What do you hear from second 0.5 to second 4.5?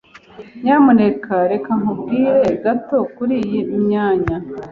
Nyamuneka reka nkubwire gato kuriyi myanya.